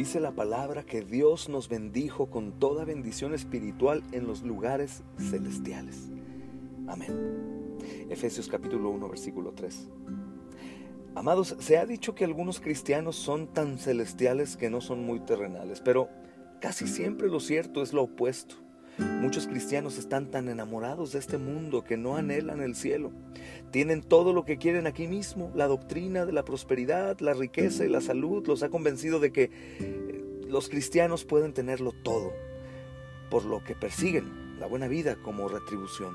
[0.00, 6.08] Dice la palabra que Dios nos bendijo con toda bendición espiritual en los lugares celestiales.
[6.88, 7.76] Amén.
[8.08, 9.90] Efesios capítulo 1, versículo 3.
[11.14, 15.82] Amados, se ha dicho que algunos cristianos son tan celestiales que no son muy terrenales,
[15.82, 16.08] pero
[16.62, 18.54] casi siempre lo cierto es lo opuesto.
[19.00, 23.12] Muchos cristianos están tan enamorados de este mundo que no anhelan el cielo.
[23.70, 25.52] Tienen todo lo que quieren aquí mismo.
[25.54, 29.50] La doctrina de la prosperidad, la riqueza y la salud los ha convencido de que
[29.78, 32.32] eh, los cristianos pueden tenerlo todo,
[33.30, 36.14] por lo que persiguen la buena vida como retribución.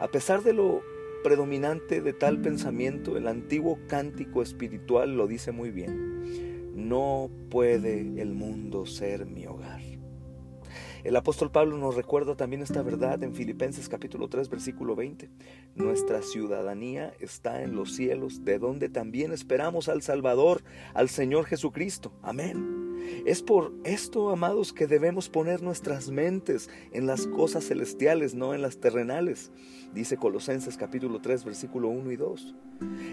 [0.00, 0.82] A pesar de lo
[1.22, 6.88] predominante de tal pensamiento, el antiguo cántico espiritual lo dice muy bien.
[6.88, 9.97] No puede el mundo ser mi hogar.
[11.04, 15.30] El apóstol Pablo nos recuerda también esta verdad en Filipenses capítulo 3 versículo 20.
[15.76, 20.64] Nuestra ciudadanía está en los cielos, de donde también esperamos al Salvador,
[20.94, 22.12] al Señor Jesucristo.
[22.22, 22.88] Amén.
[23.24, 28.60] Es por esto, amados, que debemos poner nuestras mentes en las cosas celestiales, no en
[28.60, 29.52] las terrenales.
[29.94, 32.54] Dice Colosenses capítulo 3, versículo 1 y 2.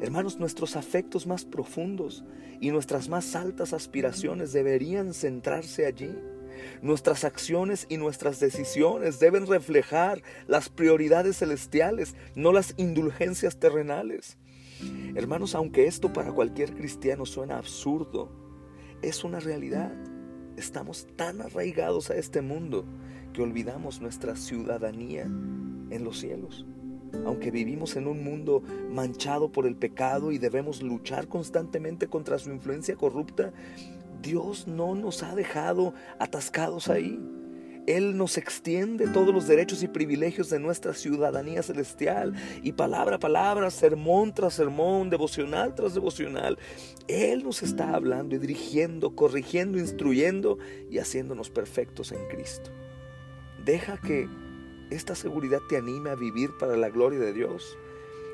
[0.00, 2.24] Hermanos, nuestros afectos más profundos
[2.60, 6.10] y nuestras más altas aspiraciones deberían centrarse allí.
[6.82, 14.38] Nuestras acciones y nuestras decisiones deben reflejar las prioridades celestiales, no las indulgencias terrenales.
[15.14, 18.30] Hermanos, aunque esto para cualquier cristiano suena absurdo,
[19.02, 19.92] es una realidad.
[20.56, 22.84] Estamos tan arraigados a este mundo
[23.32, 26.66] que olvidamos nuestra ciudadanía en los cielos.
[27.24, 32.50] Aunque vivimos en un mundo manchado por el pecado y debemos luchar constantemente contra su
[32.50, 33.52] influencia corrupta,
[34.22, 37.20] Dios no nos ha dejado atascados ahí.
[37.86, 43.18] Él nos extiende todos los derechos y privilegios de nuestra ciudadanía celestial y palabra a
[43.18, 46.58] palabra, sermón tras sermón, devocional tras devocional.
[47.08, 50.58] Él nos está hablando y dirigiendo, corrigiendo, instruyendo
[50.90, 52.70] y haciéndonos perfectos en Cristo.
[53.64, 54.28] Deja que
[54.90, 57.76] esta seguridad te anime a vivir para la gloria de Dios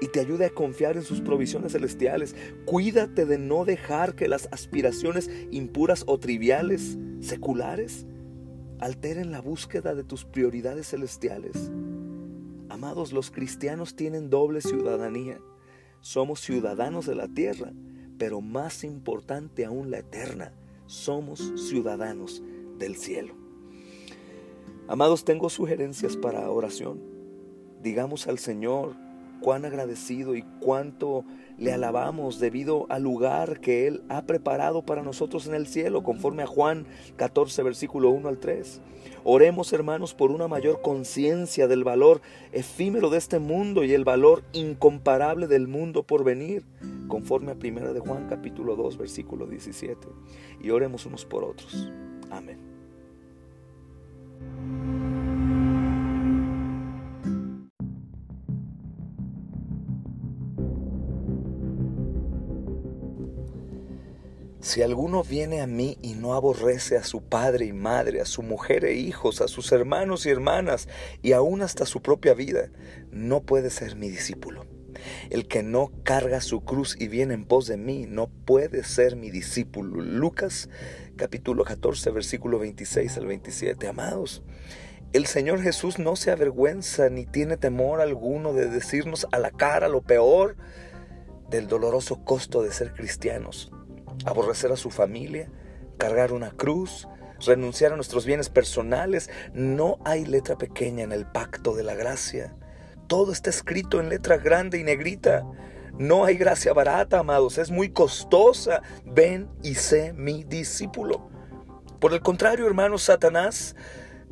[0.00, 2.34] y te ayude a confiar en sus provisiones celestiales.
[2.64, 8.06] Cuídate de no dejar que las aspiraciones impuras o triviales, seculares,
[8.78, 11.70] alteren la búsqueda de tus prioridades celestiales.
[12.70, 15.38] Amados, los cristianos tienen doble ciudadanía.
[16.00, 17.72] Somos ciudadanos de la tierra,
[18.16, 20.52] pero más importante aún la eterna,
[20.86, 22.42] somos ciudadanos
[22.78, 23.34] del cielo.
[24.88, 27.00] Amados, tengo sugerencias para oración.
[27.82, 28.96] Digamos al Señor,
[29.40, 31.24] cuán agradecido y cuánto
[31.58, 36.42] le alabamos debido al lugar que Él ha preparado para nosotros en el cielo, conforme
[36.42, 36.86] a Juan
[37.16, 38.80] 14, versículo 1 al 3.
[39.24, 44.42] Oremos, hermanos, por una mayor conciencia del valor efímero de este mundo y el valor
[44.52, 46.64] incomparable del mundo por venir,
[47.08, 50.08] conforme a 1 de Juan capítulo 2, versículo 17.
[50.62, 51.90] Y oremos unos por otros.
[52.30, 52.69] Amén.
[64.70, 68.40] Si alguno viene a mí y no aborrece a su padre y madre, a su
[68.44, 70.86] mujer e hijos, a sus hermanos y hermanas,
[71.22, 72.70] y aún hasta su propia vida,
[73.10, 74.66] no puede ser mi discípulo.
[75.28, 79.16] El que no carga su cruz y viene en pos de mí, no puede ser
[79.16, 80.02] mi discípulo.
[80.02, 80.68] Lucas
[81.16, 83.88] capítulo 14, versículo 26 al 27.
[83.88, 84.44] Amados,
[85.12, 89.88] el Señor Jesús no se avergüenza ni tiene temor alguno de decirnos a la cara
[89.88, 90.54] lo peor
[91.48, 93.72] del doloroso costo de ser cristianos
[94.24, 95.50] aborrecer a su familia,
[95.98, 97.08] cargar una cruz,
[97.46, 99.30] renunciar a nuestros bienes personales.
[99.54, 102.54] No hay letra pequeña en el pacto de la gracia.
[103.06, 105.44] Todo está escrito en letra grande y negrita.
[105.98, 108.82] No hay gracia barata, amados, es muy costosa.
[109.04, 111.28] Ven y sé mi discípulo.
[111.98, 113.76] Por el contrario, hermanos, Satanás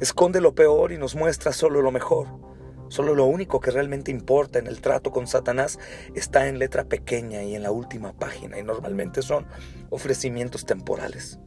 [0.00, 2.47] esconde lo peor y nos muestra solo lo mejor.
[2.88, 5.78] Solo lo único que realmente importa en el trato con Satanás
[6.14, 9.46] está en letra pequeña y en la última página, y normalmente son
[9.90, 11.38] ofrecimientos temporales.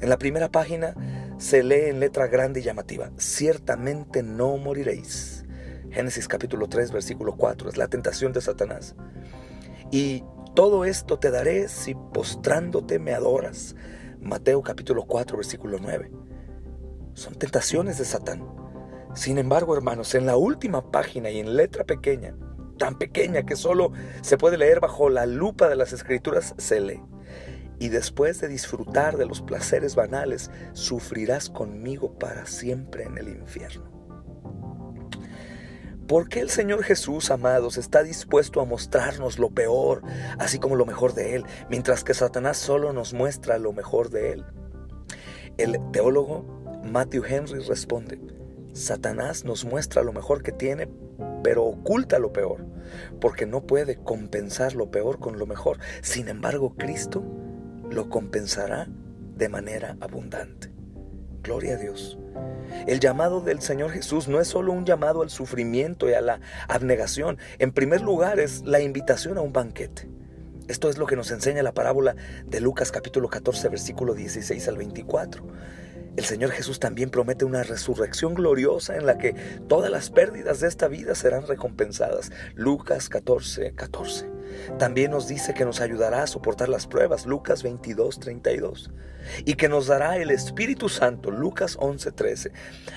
[0.00, 0.94] En la primera página
[1.38, 5.44] se lee en letra grande y llamativa, ciertamente no moriréis.
[5.90, 8.94] Génesis capítulo 3, versículo 4, es la tentación de Satanás.
[9.90, 10.22] Y
[10.54, 13.74] todo esto te daré si postrándote me adoras.
[14.20, 16.10] Mateo capítulo 4, versículo 9.
[17.14, 18.59] Son tentaciones de Satán.
[19.14, 22.36] Sin embargo, hermanos, en la última página y en letra pequeña,
[22.78, 23.92] tan pequeña que solo
[24.22, 27.02] se puede leer bajo la lupa de las escrituras, se lee.
[27.78, 33.90] Y después de disfrutar de los placeres banales, sufrirás conmigo para siempre en el infierno.
[36.06, 40.02] ¿Por qué el Señor Jesús, amados, está dispuesto a mostrarnos lo peor,
[40.38, 44.32] así como lo mejor de Él, mientras que Satanás solo nos muestra lo mejor de
[44.32, 44.44] Él?
[45.56, 46.44] El teólogo
[46.84, 48.18] Matthew Henry responde,
[48.72, 50.88] Satanás nos muestra lo mejor que tiene,
[51.42, 52.64] pero oculta lo peor,
[53.20, 55.78] porque no puede compensar lo peor con lo mejor.
[56.02, 57.24] Sin embargo, Cristo
[57.90, 58.88] lo compensará
[59.36, 60.70] de manera abundante.
[61.42, 62.18] Gloria a Dios.
[62.86, 66.40] El llamado del Señor Jesús no es solo un llamado al sufrimiento y a la
[66.68, 67.38] abnegación.
[67.58, 70.08] En primer lugar es la invitación a un banquete.
[70.68, 72.14] Esto es lo que nos enseña la parábola
[72.46, 75.42] de Lucas capítulo 14 versículo 16 al 24.
[76.16, 79.34] El Señor Jesús también promete una resurrección gloriosa en la que
[79.68, 82.32] todas las pérdidas de esta vida serán recompensadas.
[82.54, 84.39] Lucas 14, 14.
[84.78, 87.26] También nos dice que nos ayudará a soportar las pruebas.
[87.26, 88.90] Lucas 22, 32
[89.44, 92.52] y que nos dará el Espíritu Santo, Lucas 11:13.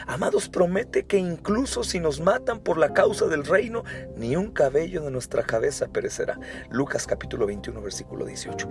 [0.08, 3.84] Amados, promete que incluso si nos matan por la causa del reino,
[4.16, 6.40] ni un cabello de nuestra cabeza perecerá.
[6.70, 8.70] Lucas capítulo 21, versículo 18.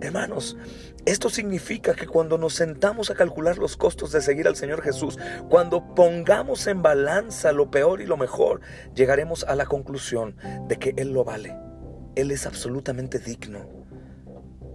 [0.00, 0.56] Hermanos,
[1.06, 5.18] esto significa que cuando nos sentamos a calcular los costos de seguir al Señor Jesús,
[5.48, 8.60] cuando pongamos en balanza lo peor y lo mejor,
[8.94, 10.36] llegaremos a la conclusión
[10.68, 11.56] de que Él lo vale.
[12.16, 13.84] Él es absolutamente digno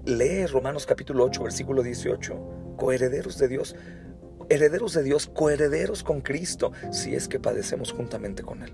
[0.06, 2.76] Lee Romanos capítulo 8, versículo 18.
[2.78, 3.76] Coherederos de Dios,
[4.50, 8.74] herederos de Dios, coherederos con Cristo, si es que padecemos juntamente con Él.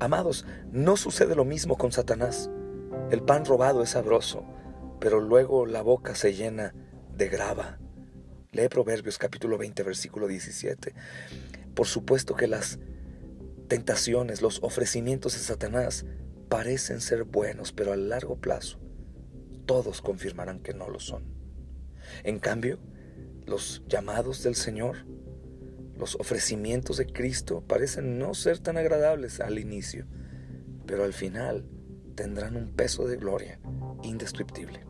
[0.00, 2.50] Amados, no sucede lo mismo con Satanás.
[3.10, 4.44] El pan robado es sabroso,
[5.00, 6.74] pero luego la boca se llena
[7.14, 7.78] de grava.
[8.50, 10.94] Lee Proverbios capítulo 20, versículo 17.
[11.74, 12.78] Por supuesto que las
[13.68, 16.04] tentaciones, los ofrecimientos de Satanás
[16.48, 18.78] parecen ser buenos, pero a largo plazo
[19.66, 21.24] todos confirmarán que no lo son.
[22.24, 22.78] En cambio,
[23.46, 25.06] los llamados del Señor,
[25.96, 30.06] los ofrecimientos de Cristo parecen no ser tan agradables al inicio,
[30.86, 31.66] pero al final
[32.14, 33.60] tendrán un peso de gloria
[34.02, 34.87] indescriptible.